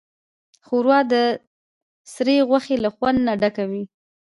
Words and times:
ښوروا 0.65 0.99
د 1.11 1.13
سرې 2.13 2.37
غوښې 2.49 2.75
له 2.83 2.89
خوند 2.95 3.19
نه 3.27 3.33
ډکه 3.41 3.63
وي. 3.71 3.83